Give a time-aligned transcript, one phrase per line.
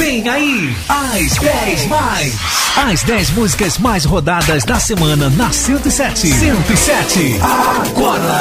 [0.00, 2.60] Vem aí, as 10 mais.
[2.74, 6.28] As 10 músicas mais rodadas da semana na 107.
[6.28, 7.38] 107.
[7.42, 8.40] Agora,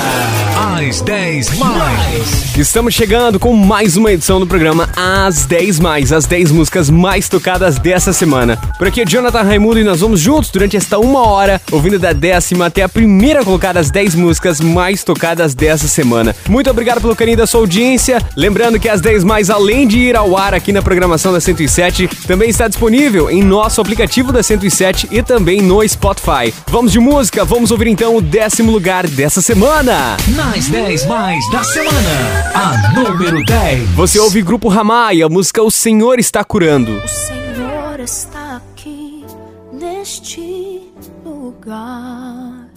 [0.77, 2.57] as 10 mais.
[2.57, 7.27] Estamos chegando com mais uma edição do programa As 10 Mais, as 10 músicas mais
[7.27, 8.55] tocadas dessa semana.
[8.77, 12.13] Por aqui é Jonathan Raimundo e nós vamos juntos durante esta uma hora, ouvindo da
[12.13, 16.35] décima até a primeira colocada as 10 músicas mais tocadas dessa semana.
[16.47, 18.21] Muito obrigado pelo carinho da sua audiência.
[18.35, 22.07] Lembrando que as 10 mais, além de ir ao ar aqui na programação da 107,
[22.27, 26.53] também está disponível em nosso aplicativo da 107 e também no Spotify.
[26.67, 30.15] Vamos de música, vamos ouvir então o décimo lugar dessa semana.
[30.35, 33.89] Nas 10 mais da semana, a número 10.
[33.91, 37.01] Você ouve Grupo Ramai, a música O Senhor Está Curando.
[37.03, 39.25] O Senhor está aqui
[39.73, 40.83] neste
[41.25, 42.67] lugar.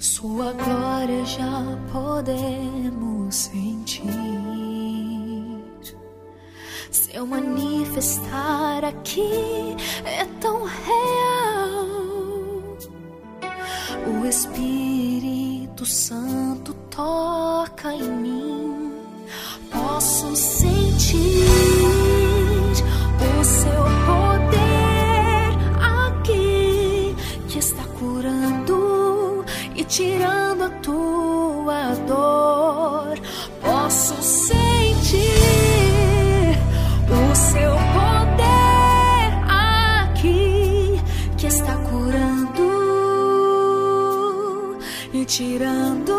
[0.00, 4.21] Sua glória já podemos sentir.
[7.12, 11.86] Seu manifestar aqui é tão real.
[14.06, 18.92] O Espírito Santo toca em mim.
[19.70, 21.44] Posso sentir
[23.20, 25.52] o seu poder
[26.08, 27.14] aqui
[27.46, 29.44] que está curando
[29.76, 33.18] e tirando a tua dor.
[33.60, 34.71] Posso sentir
[45.34, 46.11] tirando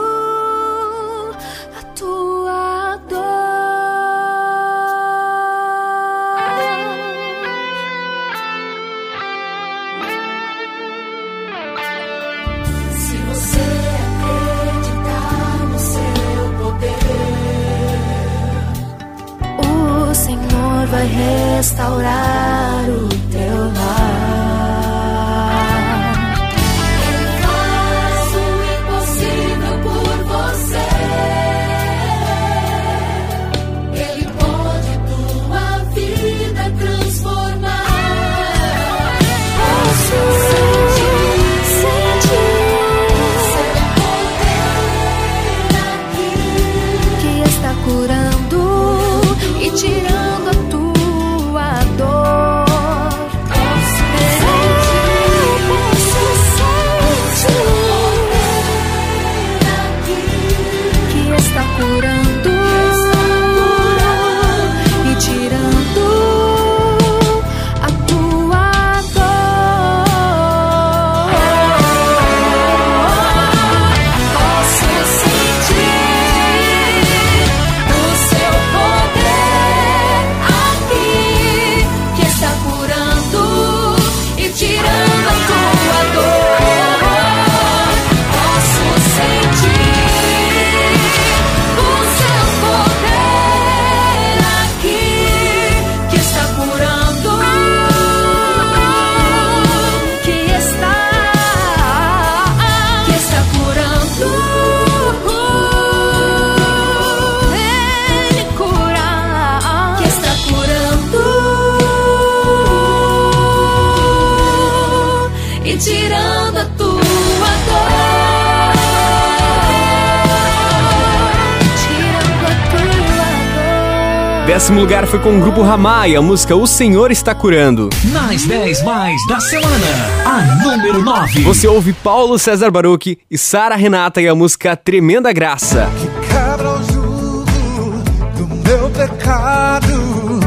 [124.73, 127.89] Décimo lugar foi com o Grupo Ramai, a música O Senhor Está Curando.
[128.11, 129.85] Nas 10 mais da semana,
[130.25, 131.41] a número 9.
[131.41, 135.87] Você ouve Paulo César Baruch e Sara Renata e a música Tremenda Graça.
[136.27, 138.03] quebra o jugo
[138.35, 140.39] do meu pecado.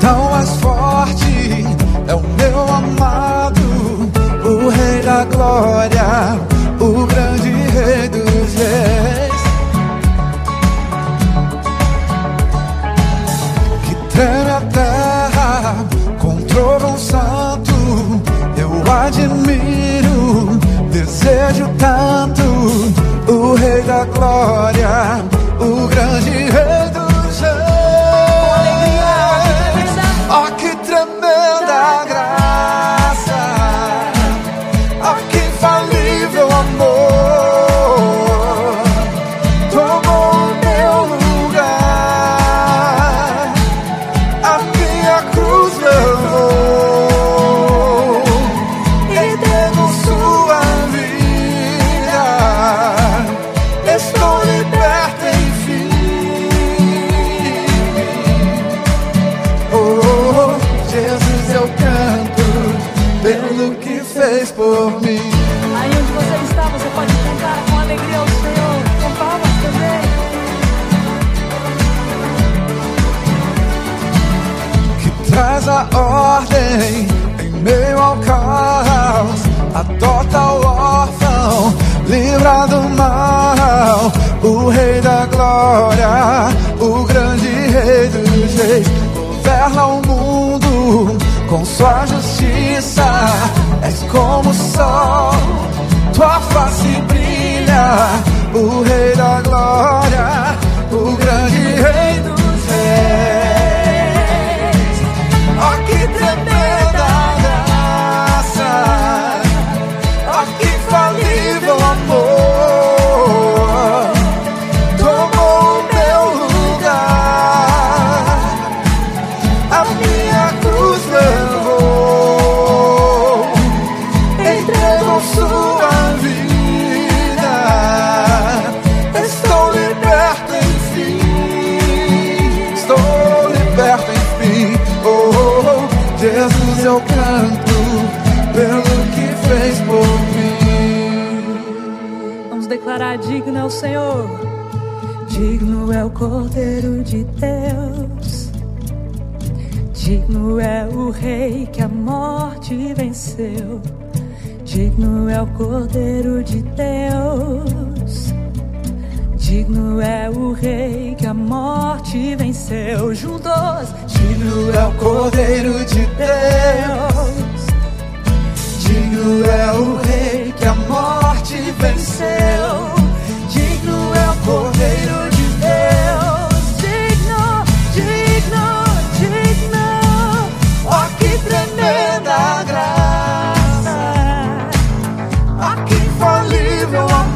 [0.00, 1.66] Tão mais forte
[2.08, 3.60] é o meu amado,
[4.42, 6.40] o Rei da Glória,
[21.46, 22.42] desejo tanto
[23.32, 25.24] o Rei da Glória,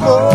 [0.00, 0.29] more.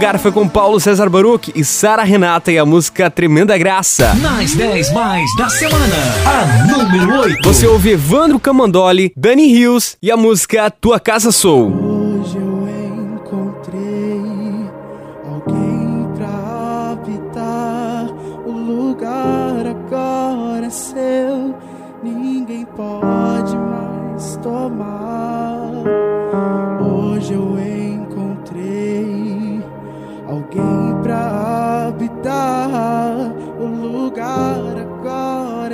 [0.00, 4.14] lugar foi com Paulo César Baruch e Sara Renata e a música Tremenda Graça.
[4.14, 7.46] Nas 10 mais da semana, a número 8.
[7.46, 11.89] Você ouve Evandro Camandoli, Dani Rios e a música Tua Casa Sou.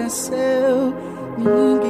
[0.06, 0.94] nasceu.
[1.36, 1.85] Ninguém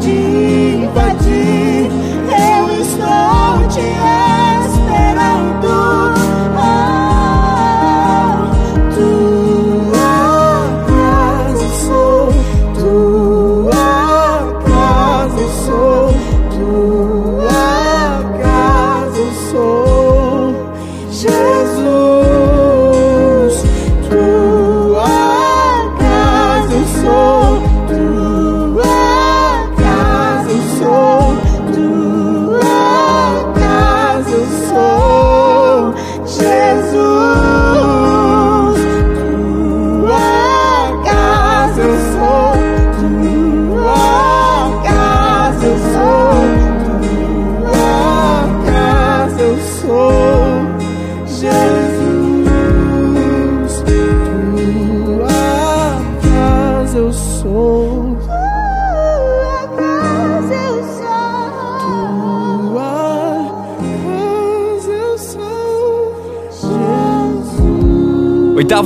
[0.00, 0.63] 记忆。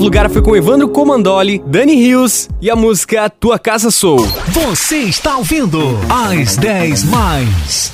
[0.08, 4.18] Lugar foi com Evandro Comandoli, Dani Rios e a música Tua Casa Sou.
[4.48, 7.92] Você está ouvindo As 10 Mais.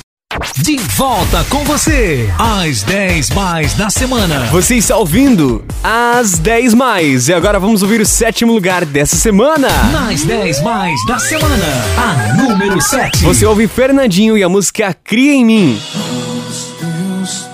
[0.55, 4.45] De volta com você, As 10 Mais da semana.
[4.45, 7.27] Você está ouvindo as 10 mais.
[7.27, 9.67] E agora vamos ouvir o sétimo lugar dessa semana.
[9.91, 11.65] Nas 10 Mais da semana,
[11.97, 13.25] a número 7.
[13.25, 15.81] Você ouve Fernandinho e a música Cria em Mim.
[15.93, 17.49] Aos teus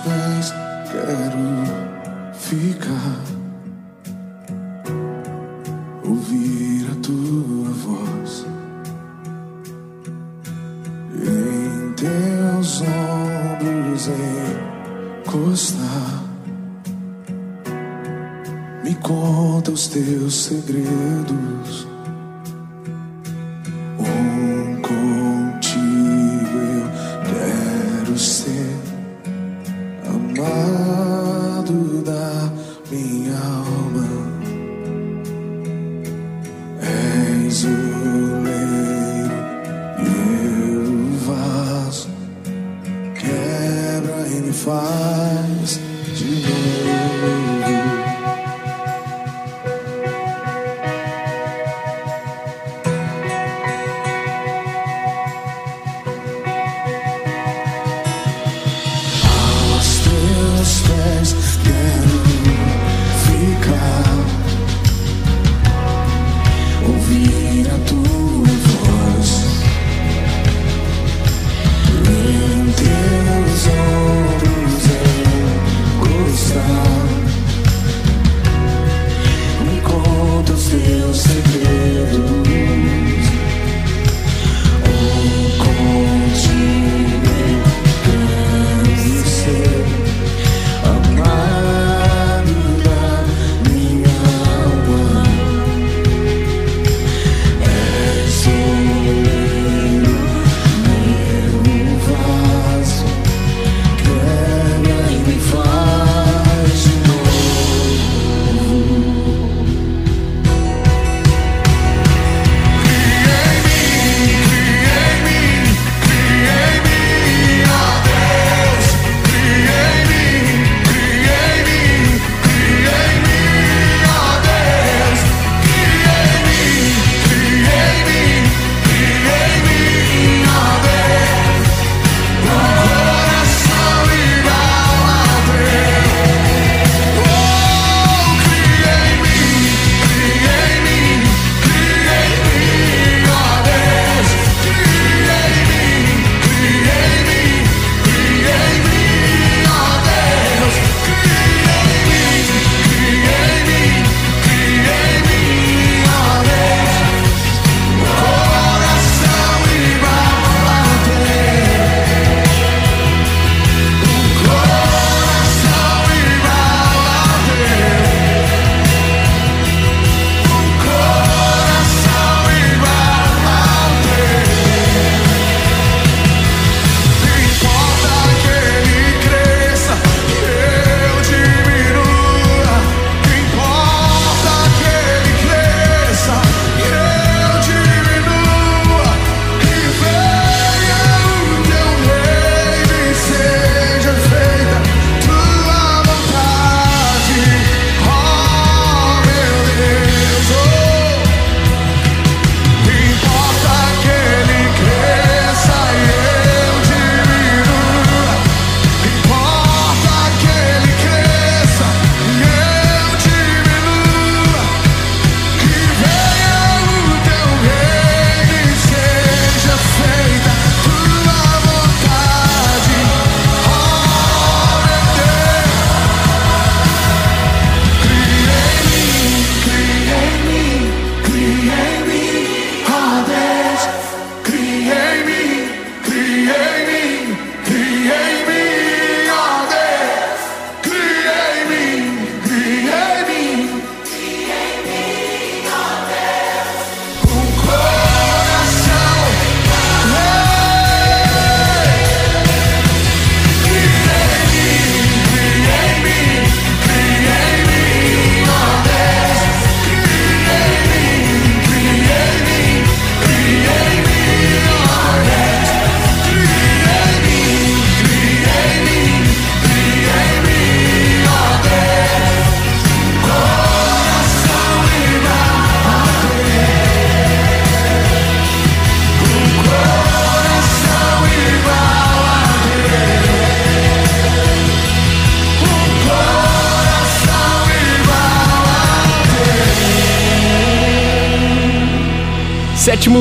[14.08, 14.62] ombros
[15.26, 16.22] encostar.
[18.82, 21.91] Me conta os teus segredos.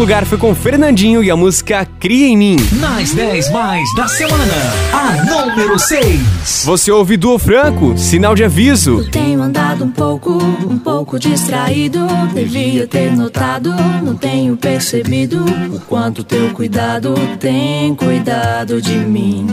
[0.01, 2.55] Lugar foi com Fernandinho e a música Cria em Mim.
[2.79, 4.53] Nas 10 mais da semana,
[4.91, 6.63] a número 6.
[6.65, 9.01] Você ouve Duo Franco, Sinal de Aviso.
[9.01, 11.99] Eu tenho andado um pouco, um pouco distraído.
[12.33, 13.71] Devia ter notado,
[14.03, 19.45] não tenho percebido o quanto teu cuidado tem cuidado de mim.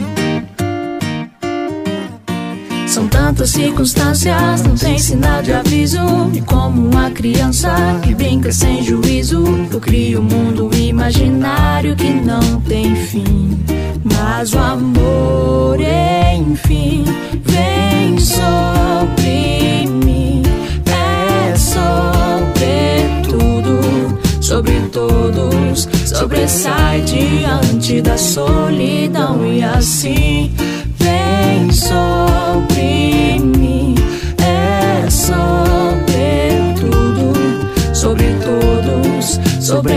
[3.28, 6.00] Tantas circunstâncias, não tem sinal de aviso.
[6.32, 7.70] E como uma criança
[8.02, 13.58] que brinca sem juízo, eu crio um mundo imaginário que não tem fim.
[14.02, 17.04] Mas o amor, enfim,
[17.44, 20.42] vem sobre mim.
[20.86, 25.86] É sobre tudo, sobre todos.
[26.06, 30.50] Sobressai diante da solidão e assim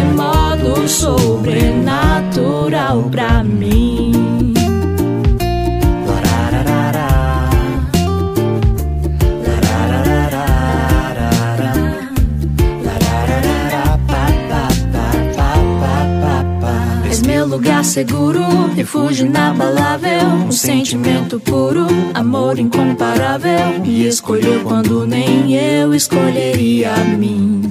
[0.01, 4.53] sobremodo sobrenatural pra mim.
[17.09, 18.41] És meu lugar seguro,
[18.75, 23.79] refúgio inabalável, um sentimento puro, amor incomparável.
[23.81, 27.61] Me escolheu quando nem eu escolheria a mim.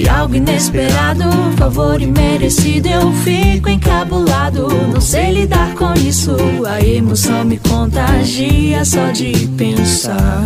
[0.00, 1.24] Foi algo inesperado,
[1.58, 2.88] favor imerecido.
[2.88, 6.34] Eu fico encabulado, não sei lidar com isso.
[6.66, 10.42] A emoção me contagia só de pensar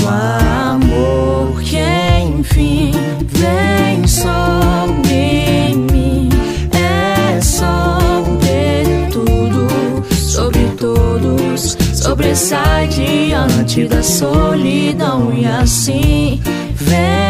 [0.00, 1.76] no amor que
[2.22, 2.92] enfim
[3.26, 6.28] vem sobre mim.
[6.72, 11.76] É sobre tudo, sobre todos.
[11.94, 16.40] Sobressai diante da solidão e assim
[16.76, 17.23] vem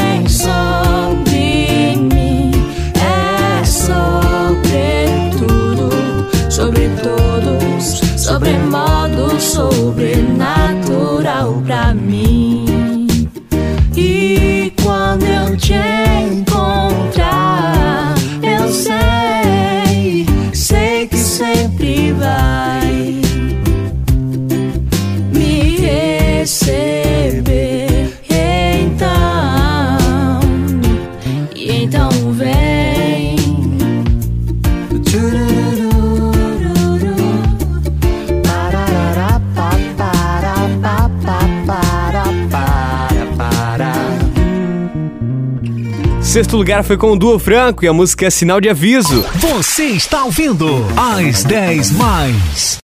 [46.54, 49.24] Sexto lugar foi com o Duo Franco e a música Sinal de Aviso.
[49.34, 52.78] Você está ouvindo As 10 mais.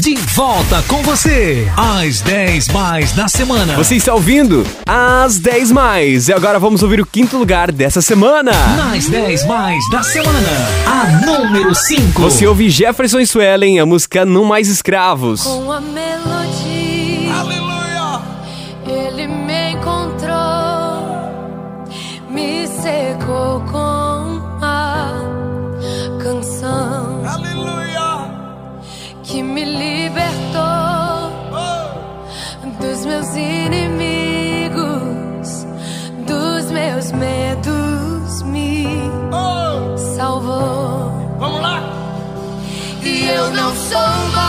[0.00, 3.76] De volta com você, As 10 mais da semana.
[3.76, 6.28] Você está ouvindo as 10 mais.
[6.28, 8.50] E agora vamos ouvir o quinto lugar dessa semana.
[8.76, 10.48] Nas 10 mais da semana,
[10.84, 12.20] a número 5.
[12.20, 15.44] Você ouve Jefferson e Suelen, a música Não Mais Escravos.
[15.44, 16.33] Com a melodia,
[43.74, 44.43] E eu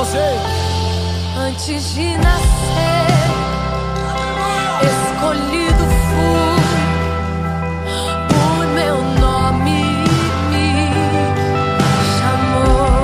[0.00, 0.28] você.
[1.36, 3.06] Antes de nascer,
[4.88, 6.62] escolhido fui,
[8.34, 8.40] o
[8.74, 9.82] meu nome
[10.50, 10.70] me
[12.16, 12.98] chamou.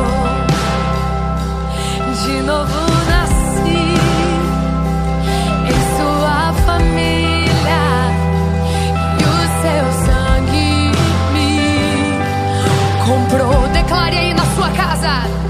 [2.24, 2.80] De novo
[3.10, 3.84] nasci
[5.68, 7.84] em sua família
[9.20, 10.72] e o seu sangue
[11.34, 11.52] me
[13.04, 13.68] comprou.
[13.74, 15.45] Declare aí na sua casa.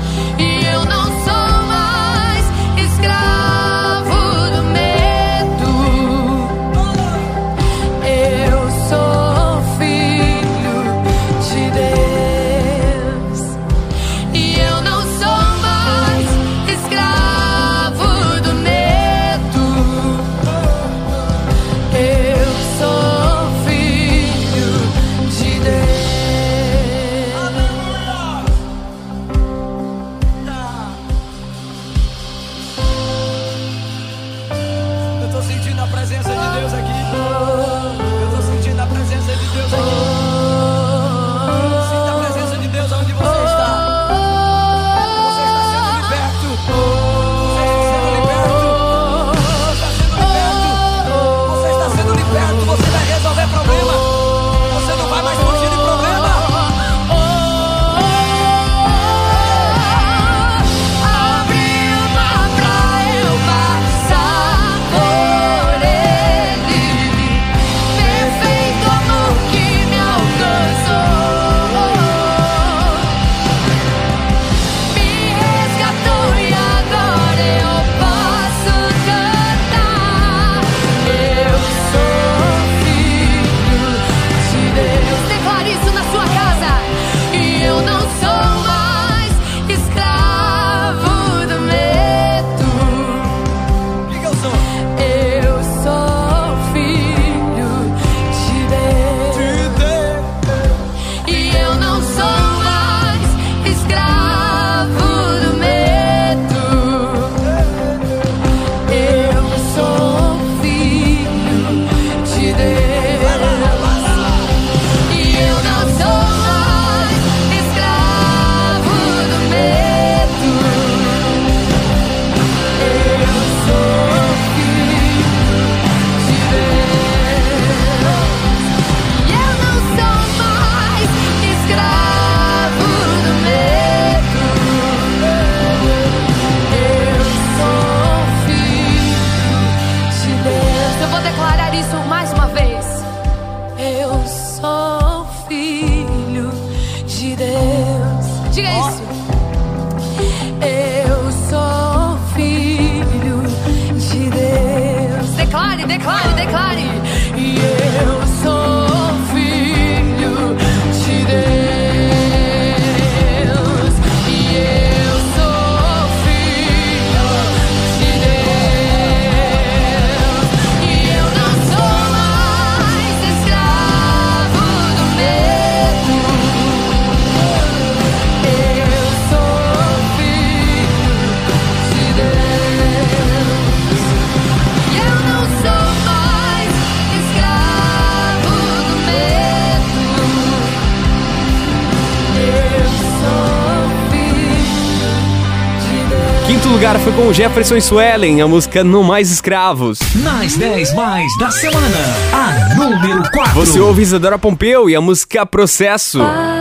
[196.66, 200.00] Quinto lugar foi com o Jefferson Swellen, a música Não Mais Escravos.
[200.16, 201.96] Nas 10 mais da semana,
[202.32, 203.54] a número 4.
[203.54, 206.18] Você ouve Isadora Pompeu e a música Processo.
[206.18, 206.55] Eu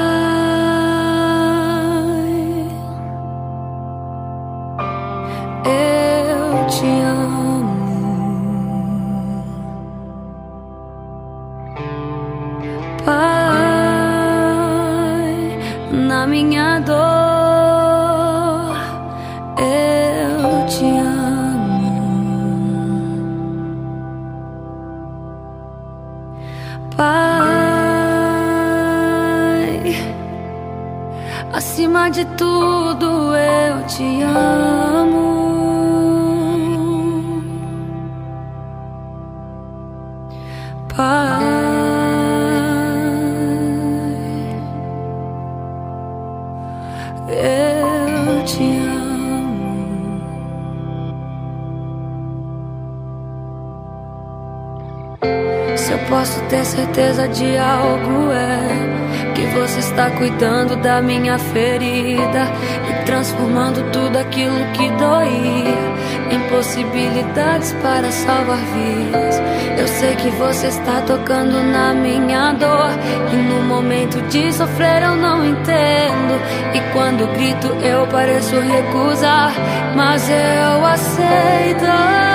[57.28, 62.48] de algo é que você está cuidando da minha ferida
[62.90, 65.96] e transformando tudo aquilo que doía
[66.32, 69.42] em possibilidades para salvar vidas.
[69.78, 72.92] Eu sei que você está tocando na minha dor
[73.32, 76.40] e no momento de sofrer eu não entendo
[76.74, 79.52] e quando grito eu pareço recusar,
[79.96, 82.26] mas eu aceito.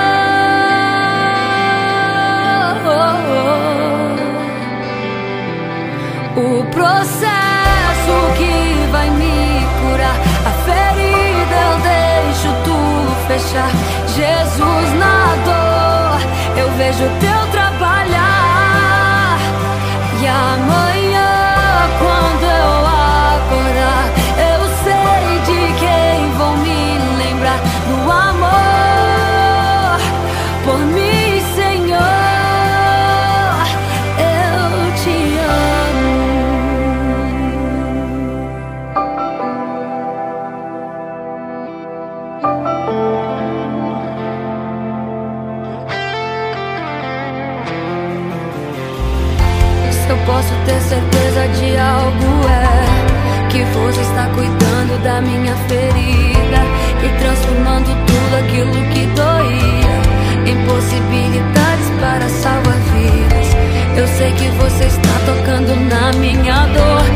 [6.37, 10.17] O processo que vai me curar,
[10.47, 13.71] a ferida eu deixo tudo fechar.
[14.07, 16.21] Jesus na dor,
[16.57, 19.39] eu vejo teu trabalhar.
[20.23, 21.00] E amanhã,
[50.31, 56.61] posso ter certeza de algo é que você está cuidando da minha ferida
[57.05, 59.97] e transformando tudo aquilo que doía
[60.47, 63.49] em possibilidades para salvar vidas.
[63.97, 67.10] Eu sei que você está tocando na minha dor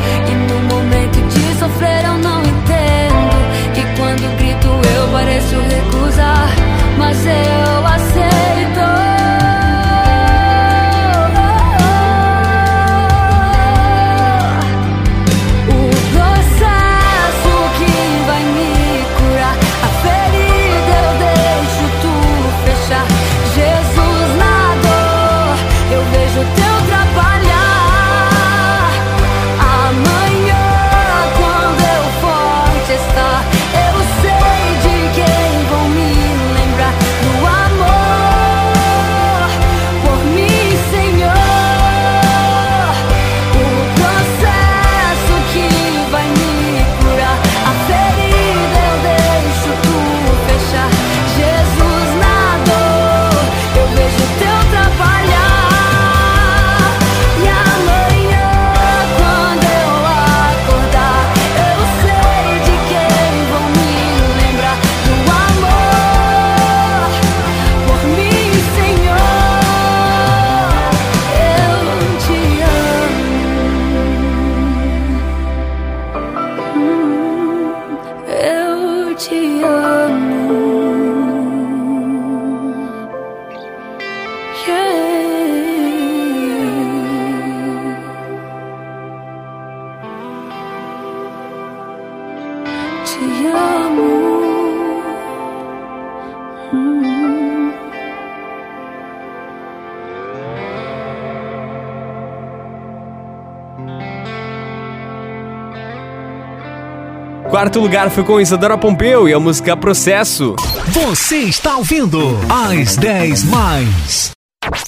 [107.65, 110.55] Quarto lugar foi com Isadora Pompeu e a música Processo.
[110.89, 114.33] Você está ouvindo As 10 Mais.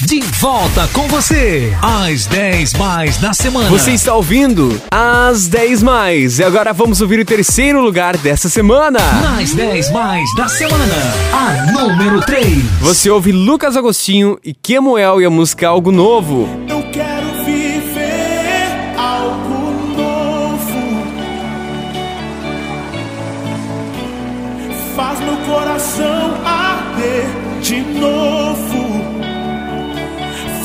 [0.01, 1.75] De volta com você.
[1.81, 3.71] As 10 Mais da semana.
[3.71, 6.39] Você está ouvindo as 10 mais.
[6.39, 8.99] E agora vamos ouvir o terceiro lugar dessa semana.
[9.23, 10.95] Nas 10 Mais da semana.
[11.33, 12.63] A número 3.
[12.83, 16.47] Você ouve Lucas Agostinho e Kemuel e a música Algo Novo.
[16.69, 17.16] Eu quero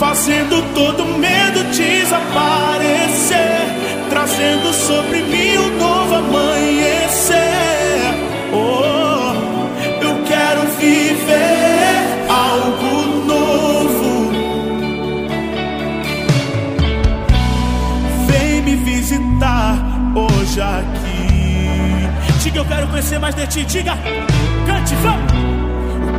[0.01, 3.37] Fazendo todo medo desaparecer.
[4.09, 7.37] Trazendo sobre mim um novo amanhecer.
[8.51, 9.35] Oh,
[10.01, 14.31] eu quero viver algo novo.
[18.25, 19.77] Vem me visitar
[20.15, 22.09] hoje aqui.
[22.41, 23.63] Diga, eu quero conhecer mais de ti.
[23.65, 23.95] Diga,
[24.65, 25.31] cante, vamos.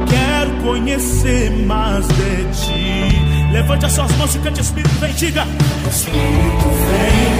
[0.08, 2.91] Quero conhecer mais de ti.
[3.52, 5.46] Levante as suas mãos e cante, Espírito, vem, diga.
[5.90, 7.32] Espírito vem,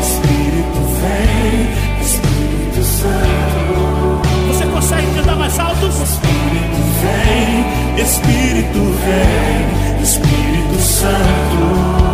[0.00, 4.22] Espírito vem, Espírito Santo.
[4.46, 5.86] Você consegue cantar mais alto?
[5.88, 12.05] Espírito vem, Espírito vem, Espírito Santo.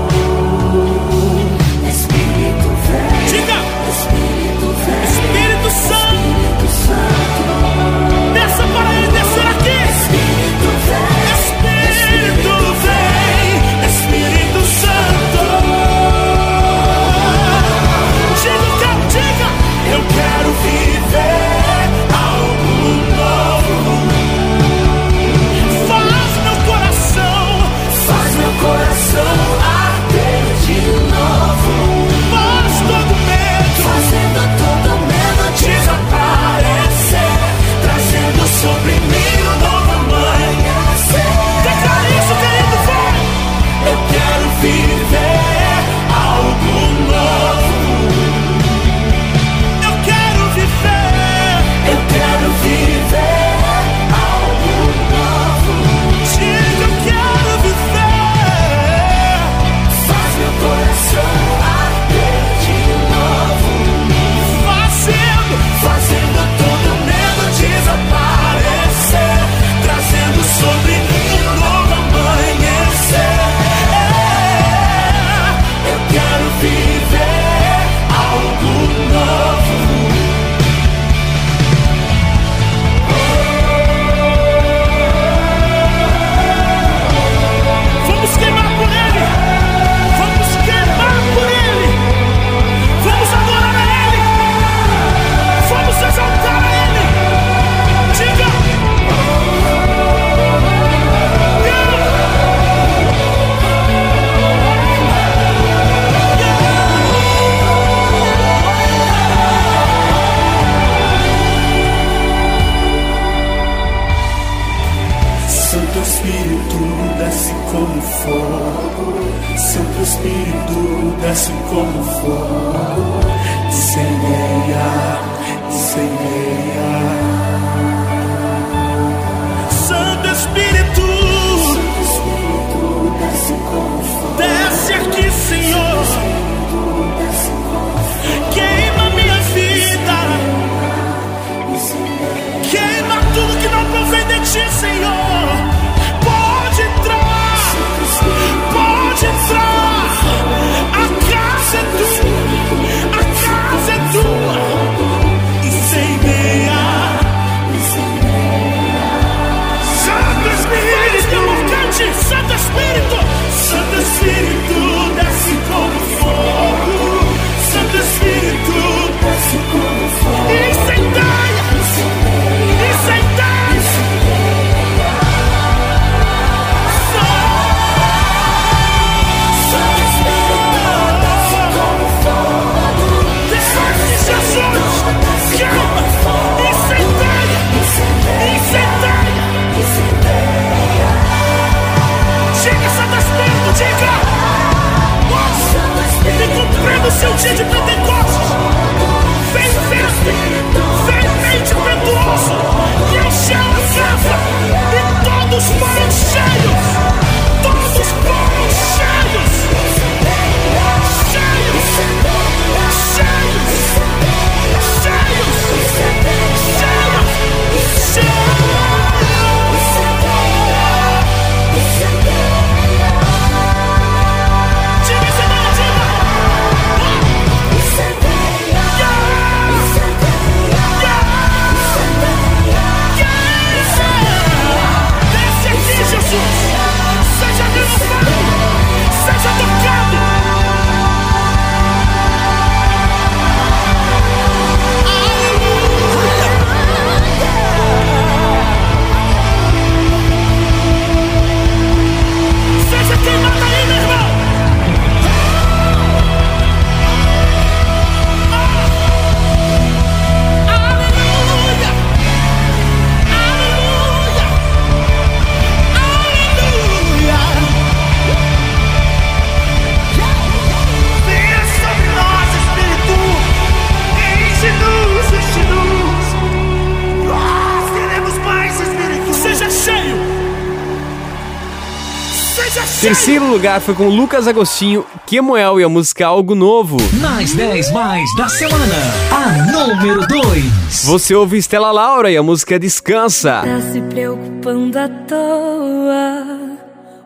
[283.53, 286.97] Lugar foi com Lucas Agostinho, Kemuel e a música Algo Novo.
[287.21, 288.95] Nas 10 mais da semana,
[289.31, 291.05] a número 2.
[291.05, 293.61] Você ouve Estela Laura e a música Descansa.
[293.63, 296.79] Tá se preocupando à toa.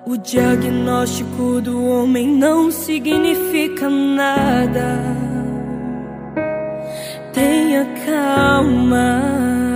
[0.04, 5.00] O diagnóstico do homem não significa nada.
[7.32, 9.75] Tenha calma.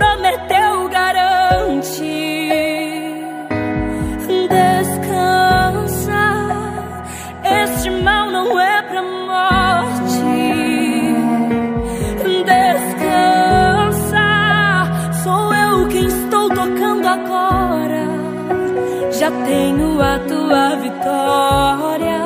[0.00, 2.00] Prometeu garante.
[4.56, 6.24] Descansa.
[7.44, 10.22] Este mal não é pra morte.
[12.50, 14.26] Descansa.
[15.22, 18.04] Sou eu quem estou tocando agora.
[19.12, 22.20] Já tenho a tua vitória.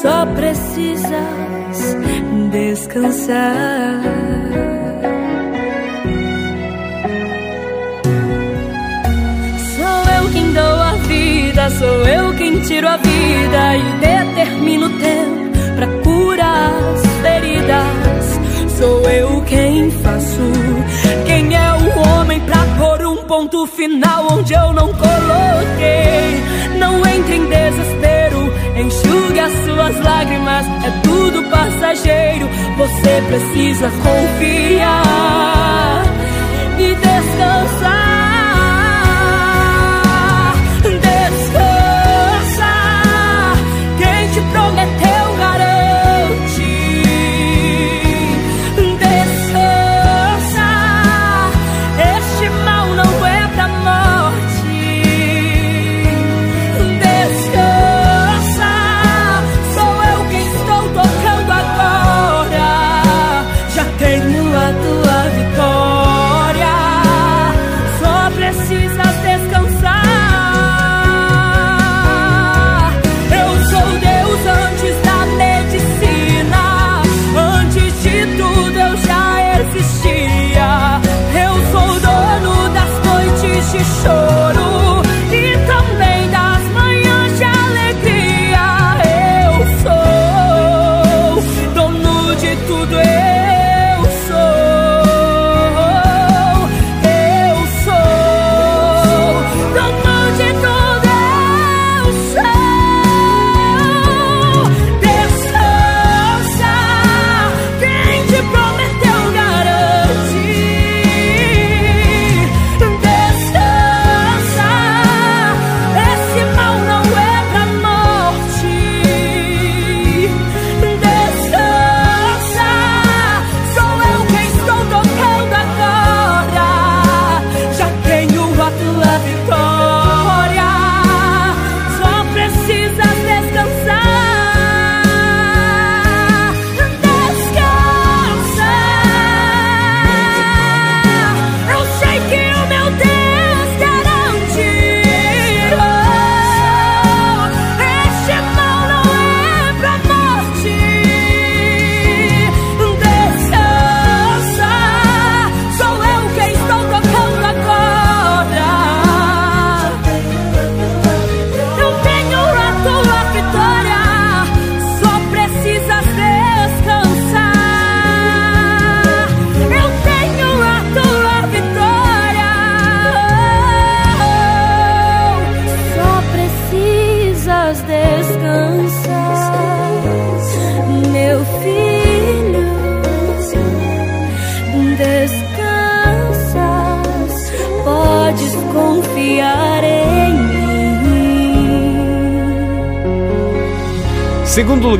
[0.00, 1.96] Só precisas
[2.52, 4.02] descansar.
[11.64, 18.40] Vida, sou eu quem tiro a vida e determino o tempo pra curar as feridas.
[18.78, 20.52] Sou eu quem faço.
[21.26, 26.42] Quem é o homem pra pôr um ponto final onde eu não coloquei?
[26.78, 32.48] Não entre em desespero, enxugue as suas lágrimas, é tudo passageiro.
[32.76, 34.92] Você precisa confiar
[36.78, 38.03] e descansar.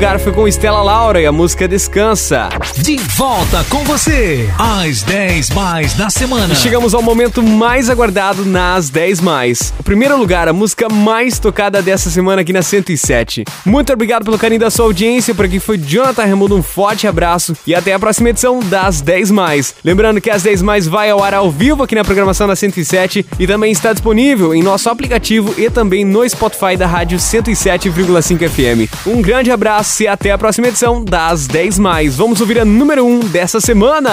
[0.04, 2.48] got lugar foi com Estela Laura e a música Descansa.
[2.76, 6.52] De volta com você, às 10 mais da semana.
[6.52, 9.72] E chegamos ao momento mais aguardado nas 10 mais.
[9.78, 13.44] O primeiro lugar, a música mais tocada dessa semana aqui na 107.
[13.64, 17.56] Muito obrigado pelo carinho da sua audiência, por aqui foi Jonathan Raimundo, um forte abraço
[17.66, 19.74] e até a próxima edição das 10 mais.
[19.84, 23.26] Lembrando que as 10 mais vai ao ar ao vivo aqui na programação da 107
[23.38, 29.06] e também está disponível em nosso aplicativo e também no Spotify da rádio 107,5 FM.
[29.06, 32.16] Um grande abraço e até a próxima edição das 10 mais.
[32.16, 34.10] Vamos ouvir a número 1 dessa semana.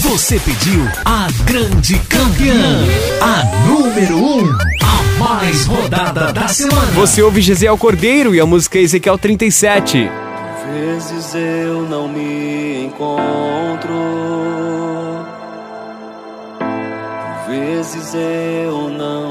[0.00, 2.78] Você pediu a grande campeã,
[3.20, 4.52] a número 1,
[4.82, 6.92] a mais rodada da semana.
[6.92, 10.10] Você ouve Gisele Cordeiro e a música Ezequiel 37.
[10.72, 13.94] Vezes eu não me encontro.
[17.46, 19.27] Vezes eu não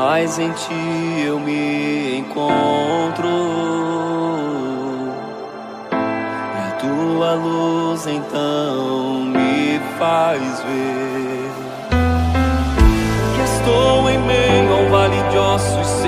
[0.00, 3.28] Mas em ti eu me encontro.
[5.90, 11.50] E a tua luz então me faz ver
[13.34, 16.04] que estou em meio a um vale de ossos